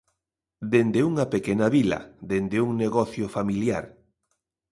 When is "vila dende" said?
1.75-2.57